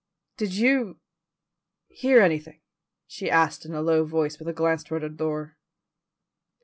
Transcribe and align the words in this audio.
"Did 0.37 0.55
you 0.55 0.99
hear 1.89 2.21
anything?" 2.21 2.61
she 3.05 3.29
asked 3.29 3.67
in 3.67 3.75
a 3.75 3.83
low 3.83 4.03
voice 4.03 4.39
with 4.39 4.47
a 4.47 4.51
glance 4.51 4.83
toward 4.83 5.03
the 5.03 5.09
door. 5.09 5.59